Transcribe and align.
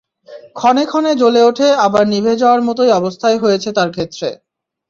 ক্ষণে 0.55 0.83
ক্ষণে 0.87 1.11
জ্বলে 1.21 1.41
ওঠে 1.49 1.67
আবার 1.85 2.03
নিভে 2.13 2.33
যাওয়ার 2.41 2.61
মতো 2.67 2.81
অবস্থাই 2.99 3.37
হয়েছে 3.43 3.69
তাঁর 3.77 3.89
ক্ষেত্রে। 3.95 4.27